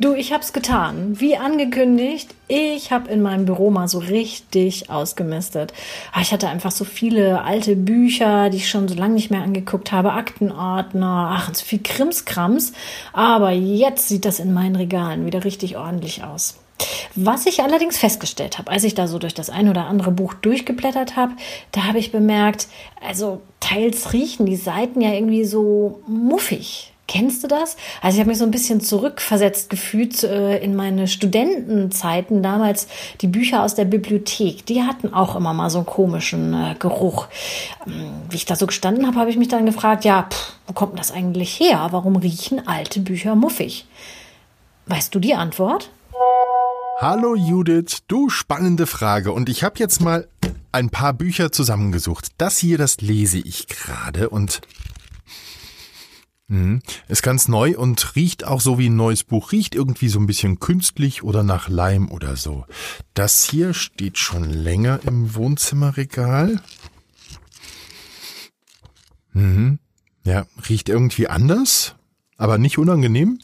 Du, 0.00 0.14
ich 0.14 0.32
hab's 0.32 0.54
getan. 0.54 1.20
Wie 1.20 1.36
angekündigt, 1.36 2.34
ich 2.48 2.90
habe 2.90 3.10
in 3.10 3.20
meinem 3.20 3.44
Büro 3.44 3.70
mal 3.70 3.86
so 3.86 3.98
richtig 3.98 4.88
ausgemistet. 4.88 5.74
Ah, 6.14 6.22
ich 6.22 6.32
hatte 6.32 6.48
einfach 6.48 6.70
so 6.70 6.86
viele 6.86 7.42
alte 7.42 7.76
Bücher, 7.76 8.48
die 8.48 8.56
ich 8.56 8.70
schon 8.70 8.88
so 8.88 8.94
lange 8.94 9.12
nicht 9.12 9.30
mehr 9.30 9.42
angeguckt 9.42 9.92
habe, 9.92 10.14
Aktenordner, 10.14 11.32
ach, 11.34 11.54
so 11.54 11.62
viel 11.66 11.80
Krimskrams. 11.82 12.72
Aber 13.12 13.50
jetzt 13.50 14.08
sieht 14.08 14.24
das 14.24 14.40
in 14.40 14.54
meinen 14.54 14.74
Regalen 14.74 15.26
wieder 15.26 15.44
richtig 15.44 15.76
ordentlich 15.76 16.24
aus. 16.24 16.56
Was 17.14 17.44
ich 17.44 17.62
allerdings 17.62 17.98
festgestellt 17.98 18.56
habe, 18.56 18.70
als 18.70 18.84
ich 18.84 18.94
da 18.94 19.06
so 19.06 19.18
durch 19.18 19.34
das 19.34 19.50
ein 19.50 19.68
oder 19.68 19.84
andere 19.84 20.12
Buch 20.12 20.32
durchgeblättert 20.32 21.16
habe, 21.16 21.32
da 21.72 21.84
habe 21.84 21.98
ich 21.98 22.10
bemerkt, 22.10 22.68
also 23.06 23.42
teils 23.60 24.14
riechen 24.14 24.46
die 24.46 24.56
Seiten 24.56 25.02
ja 25.02 25.12
irgendwie 25.12 25.44
so 25.44 26.00
muffig. 26.06 26.94
Kennst 27.10 27.42
du 27.42 27.48
das? 27.48 27.76
Also 28.02 28.14
ich 28.14 28.20
habe 28.20 28.30
mich 28.30 28.38
so 28.38 28.44
ein 28.44 28.52
bisschen 28.52 28.80
zurückversetzt 28.80 29.68
gefühlt 29.68 30.22
äh, 30.22 30.58
in 30.58 30.76
meine 30.76 31.08
Studentenzeiten 31.08 32.40
damals. 32.40 32.86
Die 33.20 33.26
Bücher 33.26 33.64
aus 33.64 33.74
der 33.74 33.84
Bibliothek, 33.84 34.64
die 34.64 34.84
hatten 34.84 35.12
auch 35.12 35.34
immer 35.34 35.52
mal 35.52 35.70
so 35.70 35.78
einen 35.78 35.86
komischen 35.86 36.54
äh, 36.54 36.76
Geruch. 36.78 37.26
Ähm, 37.84 38.12
wie 38.28 38.36
ich 38.36 38.44
da 38.44 38.54
so 38.54 38.68
gestanden 38.68 39.08
habe, 39.08 39.18
habe 39.18 39.28
ich 39.28 39.36
mich 39.36 39.48
dann 39.48 39.66
gefragt, 39.66 40.04
ja, 40.04 40.28
pff, 40.30 40.52
wo 40.68 40.72
kommt 40.72 41.00
das 41.00 41.10
eigentlich 41.10 41.58
her? 41.58 41.88
Warum 41.90 42.14
riechen 42.14 42.68
alte 42.68 43.00
Bücher 43.00 43.34
muffig? 43.34 43.86
Weißt 44.86 45.12
du 45.12 45.18
die 45.18 45.34
Antwort? 45.34 45.90
Hallo 47.00 47.34
Judith, 47.34 48.02
du 48.06 48.28
spannende 48.28 48.86
Frage. 48.86 49.32
Und 49.32 49.48
ich 49.48 49.64
habe 49.64 49.80
jetzt 49.80 50.00
mal 50.00 50.28
ein 50.70 50.90
paar 50.90 51.12
Bücher 51.12 51.50
zusammengesucht. 51.50 52.28
Das 52.38 52.58
hier, 52.58 52.78
das 52.78 53.00
lese 53.00 53.38
ich 53.38 53.66
gerade 53.66 54.30
und 54.30 54.60
Mhm. 56.50 56.82
Ist 57.06 57.22
ganz 57.22 57.46
neu 57.46 57.78
und 57.78 58.16
riecht 58.16 58.42
auch 58.42 58.60
so 58.60 58.76
wie 58.76 58.88
ein 58.88 58.96
neues 58.96 59.22
Buch. 59.22 59.52
Riecht 59.52 59.76
irgendwie 59.76 60.08
so 60.08 60.18
ein 60.18 60.26
bisschen 60.26 60.58
künstlich 60.58 61.22
oder 61.22 61.44
nach 61.44 61.68
Leim 61.68 62.10
oder 62.10 62.34
so. 62.34 62.66
Das 63.14 63.44
hier 63.44 63.72
steht 63.72 64.18
schon 64.18 64.50
länger 64.50 64.98
im 65.06 65.36
Wohnzimmerregal. 65.36 66.60
Mhm. 69.32 69.78
Ja, 70.24 70.46
riecht 70.68 70.88
irgendwie 70.88 71.28
anders, 71.28 71.94
aber 72.36 72.58
nicht 72.58 72.78
unangenehm. 72.78 73.38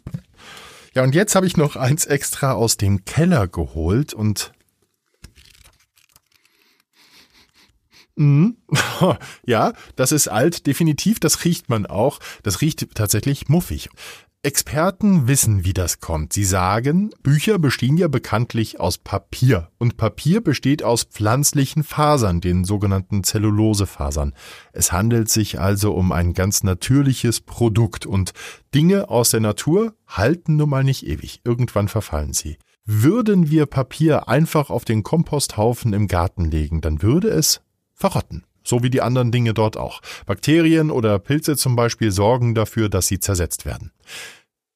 Ja, 0.93 1.05
und 1.05 1.15
jetzt 1.15 1.37
habe 1.37 1.47
ich 1.47 1.57
noch 1.57 1.77
eins 1.77 2.07
extra 2.07 2.53
aus 2.55 2.77
dem 2.77 3.05
Keller 3.05 3.47
geholt 3.47 4.15
und 4.15 4.53
Mhm. 8.17 8.57
Ja, 9.47 9.73
das 9.95 10.13
ist 10.13 10.29
alt, 10.29 10.67
definitiv, 10.67 11.21
das 11.21 11.45
riecht 11.45 11.69
man 11.69 11.87
auch. 11.87 12.19
Das 12.43 12.61
riecht 12.61 12.95
tatsächlich 12.95 13.49
muffig. 13.49 13.91
Experten 14.43 15.27
wissen, 15.27 15.65
wie 15.65 15.73
das 15.73 15.99
kommt. 15.99 16.33
Sie 16.33 16.45
sagen, 16.45 17.11
Bücher 17.25 17.59
bestehen 17.59 17.97
ja 17.97 18.07
bekanntlich 18.07 18.79
aus 18.79 18.97
Papier. 18.97 19.71
Und 19.79 19.97
Papier 19.97 20.41
besteht 20.41 20.85
aus 20.85 21.03
pflanzlichen 21.03 21.83
Fasern, 21.83 22.41
den 22.41 22.63
sogenannten 22.63 23.25
Zellulosefasern. 23.25 24.35
Es 24.73 24.93
handelt 24.93 25.31
sich 25.31 25.59
also 25.59 25.95
um 25.95 26.13
ein 26.13 26.33
ganz 26.33 26.63
natürliches 26.63 27.41
Produkt. 27.41 28.07
Und 28.07 28.35
Dinge 28.73 29.11
aus 29.11 29.31
der 29.31 29.41
Natur 29.41 29.95
halten 30.07 30.55
nun 30.55 30.71
mal 30.71 30.85
nicht 30.85 31.05
ewig. 31.05 31.41
Irgendwann 31.43 31.89
verfallen 31.89 32.33
sie. 32.33 32.57
Würden 32.85 33.51
wir 33.51 33.67
Papier 33.67 34.29
einfach 34.29 34.71
auf 34.71 34.85
den 34.85 35.03
Komposthaufen 35.03 35.93
im 35.93 36.07
Garten 36.07 36.45
legen, 36.45 36.81
dann 36.81 37.03
würde 37.03 37.31
es 37.31 37.63
verrotten. 37.95 38.45
So 38.67 38.83
wie 38.83 38.91
die 38.91 39.01
anderen 39.01 39.31
Dinge 39.31 39.55
dort 39.55 39.77
auch. 39.77 40.01
Bakterien 40.27 40.91
oder 40.91 41.19
Pilze 41.19 41.57
zum 41.57 41.77
Beispiel 41.77 42.11
sorgen 42.11 42.55
dafür, 42.55 42.89
dass 42.89 43.07
sie 43.07 43.21
zersetzt 43.21 43.65
werden. 43.65 43.93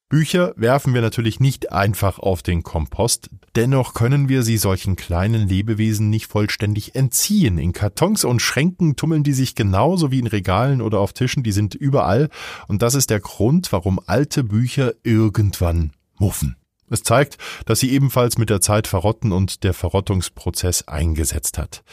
Bücher 0.07 0.53
werfen 0.57 0.93
wir 0.93 1.01
natürlich 1.01 1.39
nicht 1.39 1.71
einfach 1.71 2.19
auf 2.19 2.41
den 2.41 2.63
Kompost, 2.63 3.29
dennoch 3.55 3.93
können 3.93 4.27
wir 4.27 4.43
sie 4.43 4.57
solchen 4.57 4.97
kleinen 4.97 5.47
Lebewesen 5.47 6.09
nicht 6.09 6.27
vollständig 6.27 6.95
entziehen. 6.95 7.57
In 7.57 7.71
Kartons 7.71 8.25
und 8.25 8.41
Schränken 8.41 8.97
tummeln 8.97 9.23
die 9.23 9.31
sich 9.31 9.55
genauso 9.55 10.11
wie 10.11 10.19
in 10.19 10.27
Regalen 10.27 10.81
oder 10.81 10.99
auf 10.99 11.13
Tischen, 11.13 11.43
die 11.43 11.53
sind 11.53 11.75
überall 11.75 12.27
und 12.67 12.81
das 12.81 12.93
ist 12.93 13.09
der 13.09 13.21
Grund, 13.21 13.71
warum 13.71 14.01
alte 14.05 14.43
Bücher 14.43 14.93
irgendwann 15.03 15.93
muffen. 16.17 16.57
Es 16.89 17.03
zeigt, 17.03 17.37
dass 17.65 17.79
sie 17.79 17.91
ebenfalls 17.91 18.37
mit 18.37 18.49
der 18.49 18.59
Zeit 18.59 18.87
verrotten 18.87 19.31
und 19.31 19.63
der 19.63 19.73
Verrottungsprozess 19.73 20.89
eingesetzt 20.89 21.57
hat. 21.57 21.83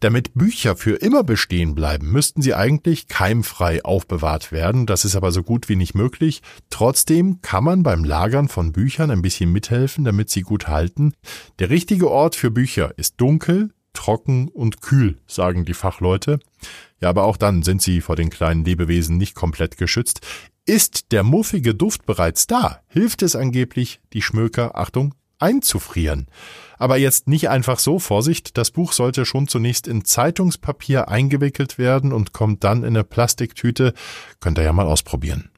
Damit 0.00 0.34
Bücher 0.34 0.76
für 0.76 0.94
immer 0.94 1.24
bestehen 1.24 1.74
bleiben, 1.74 2.12
müssten 2.12 2.40
sie 2.40 2.54
eigentlich 2.54 3.08
keimfrei 3.08 3.84
aufbewahrt 3.84 4.52
werden. 4.52 4.86
Das 4.86 5.04
ist 5.04 5.16
aber 5.16 5.32
so 5.32 5.42
gut 5.42 5.68
wie 5.68 5.74
nicht 5.74 5.96
möglich. 5.96 6.40
Trotzdem 6.70 7.40
kann 7.42 7.64
man 7.64 7.82
beim 7.82 8.04
Lagern 8.04 8.46
von 8.46 8.70
Büchern 8.70 9.10
ein 9.10 9.22
bisschen 9.22 9.50
mithelfen, 9.50 10.04
damit 10.04 10.30
sie 10.30 10.42
gut 10.42 10.68
halten. 10.68 11.14
Der 11.58 11.70
richtige 11.70 12.10
Ort 12.10 12.36
für 12.36 12.52
Bücher 12.52 12.96
ist 12.96 13.14
dunkel, 13.16 13.70
trocken 13.92 14.46
und 14.46 14.82
kühl, 14.82 15.18
sagen 15.26 15.64
die 15.64 15.74
Fachleute. 15.74 16.38
Ja, 17.00 17.08
aber 17.08 17.24
auch 17.24 17.36
dann 17.36 17.64
sind 17.64 17.82
sie 17.82 18.00
vor 18.00 18.14
den 18.14 18.30
kleinen 18.30 18.64
Lebewesen 18.64 19.16
nicht 19.16 19.34
komplett 19.34 19.78
geschützt. 19.78 20.20
Ist 20.64 21.10
der 21.10 21.24
muffige 21.24 21.74
Duft 21.74 22.06
bereits 22.06 22.46
da, 22.46 22.82
hilft 22.86 23.22
es 23.22 23.34
angeblich, 23.34 24.00
die 24.12 24.22
Schmöker, 24.22 24.76
Achtung, 24.76 25.14
einzufrieren. 25.38 26.26
Aber 26.78 26.96
jetzt 26.96 27.28
nicht 27.28 27.48
einfach 27.48 27.78
so, 27.78 27.98
Vorsicht, 27.98 28.56
das 28.56 28.70
Buch 28.70 28.92
sollte 28.92 29.24
schon 29.26 29.48
zunächst 29.48 29.88
in 29.88 30.04
Zeitungspapier 30.04 31.08
eingewickelt 31.08 31.78
werden 31.78 32.12
und 32.12 32.32
kommt 32.32 32.64
dann 32.64 32.78
in 32.78 32.96
eine 32.96 33.04
Plastiktüte. 33.04 33.94
Könnt 34.40 34.58
ihr 34.58 34.64
ja 34.64 34.72
mal 34.72 34.86
ausprobieren. 34.86 35.50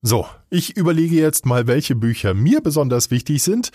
So, 0.00 0.26
ich 0.50 0.76
überlege 0.76 1.16
jetzt 1.16 1.46
mal, 1.46 1.66
welche 1.66 1.94
Bücher 1.94 2.34
mir 2.34 2.60
besonders 2.60 3.10
wichtig 3.10 3.42
sind. 3.42 3.70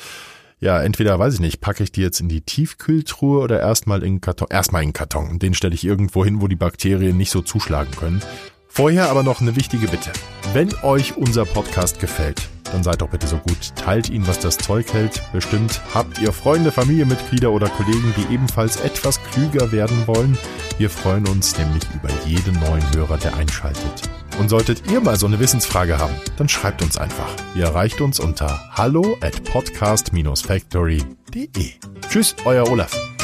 Ja, 0.59 0.81
entweder 0.81 1.19
weiß 1.19 1.35
ich 1.35 1.39
nicht, 1.39 1.61
packe 1.61 1.83
ich 1.83 1.91
die 1.91 2.01
jetzt 2.01 2.19
in 2.19 2.29
die 2.29 2.41
Tiefkühltruhe 2.41 3.41
oder 3.41 3.59
erstmal 3.59 4.01
in 4.01 4.21
Karton. 4.21 4.47
Erstmal 4.49 4.83
in 4.83 4.91
Karton. 4.91 5.37
Den 5.37 5.53
stelle 5.53 5.75
ich 5.75 5.85
irgendwo 5.85 6.25
hin, 6.25 6.41
wo 6.41 6.47
die 6.47 6.55
Bakterien 6.55 7.15
nicht 7.15 7.29
so 7.29 7.41
zuschlagen 7.41 7.91
können. 7.91 8.21
Vorher 8.67 9.09
aber 9.09 9.23
noch 9.23 9.39
eine 9.39 9.55
wichtige 9.55 9.87
Bitte. 9.87 10.11
Wenn 10.53 10.73
euch 10.83 11.15
unser 11.15 11.45
Podcast 11.45 11.99
gefällt, 11.99 12.49
dann 12.71 12.83
seid 12.83 13.01
doch 13.01 13.09
bitte 13.09 13.27
so 13.27 13.37
gut, 13.37 13.75
teilt 13.75 14.09
ihn, 14.09 14.25
was 14.27 14.39
das 14.39 14.57
Zeug 14.57 14.91
hält. 14.93 15.21
Bestimmt 15.31 15.81
habt 15.93 16.19
ihr 16.19 16.31
Freunde, 16.31 16.71
Familienmitglieder 16.71 17.51
oder 17.51 17.69
Kollegen, 17.69 18.13
die 18.17 18.33
ebenfalls 18.33 18.77
etwas 18.77 19.19
klüger 19.31 19.71
werden 19.71 20.07
wollen. 20.07 20.35
Wir 20.77 20.89
freuen 20.89 21.27
uns 21.27 21.57
nämlich 21.57 21.83
über 21.93 22.09
jeden 22.25 22.59
neuen 22.59 22.83
Hörer, 22.93 23.17
der 23.17 23.35
einschaltet. 23.35 24.09
Und 24.39 24.49
solltet 24.49 24.89
ihr 24.91 25.01
mal 25.01 25.17
so 25.17 25.25
eine 25.25 25.39
Wissensfrage 25.39 25.97
haben, 25.97 26.13
dann 26.37 26.47
schreibt 26.47 26.83
uns 26.83 26.97
einfach. 26.97 27.29
Ihr 27.55 27.65
erreicht 27.65 28.01
uns 28.01 28.19
unter 28.19 28.69
hallo 28.71 29.17
at 29.21 29.43
podcast-factory.de. 29.45 31.71
Tschüss, 32.09 32.35
euer 32.45 32.69
Olaf. 32.69 33.16